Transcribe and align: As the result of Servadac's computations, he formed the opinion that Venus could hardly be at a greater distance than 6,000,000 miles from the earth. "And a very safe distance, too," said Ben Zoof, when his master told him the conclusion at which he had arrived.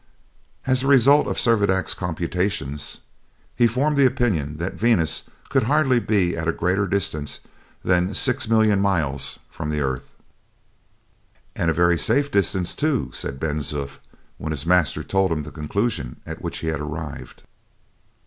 As 0.65 0.81
the 0.81 0.87
result 0.87 1.27
of 1.27 1.37
Servadac's 1.37 1.93
computations, 1.93 3.01
he 3.55 3.67
formed 3.67 3.97
the 3.97 4.05
opinion 4.07 4.57
that 4.57 4.73
Venus 4.73 5.29
could 5.49 5.65
hardly 5.65 5.99
be 5.99 6.35
at 6.35 6.47
a 6.47 6.51
greater 6.51 6.87
distance 6.87 7.39
than 7.83 8.07
6,000,000 8.09 8.79
miles 8.79 9.37
from 9.51 9.69
the 9.69 9.81
earth. 9.81 10.09
"And 11.55 11.69
a 11.69 11.73
very 11.75 11.99
safe 11.99 12.31
distance, 12.31 12.73
too," 12.73 13.11
said 13.13 13.39
Ben 13.39 13.59
Zoof, 13.59 13.99
when 14.39 14.49
his 14.49 14.65
master 14.65 15.03
told 15.03 15.31
him 15.31 15.43
the 15.43 15.51
conclusion 15.51 16.19
at 16.25 16.41
which 16.41 16.57
he 16.65 16.69
had 16.69 16.81
arrived. 16.81 17.43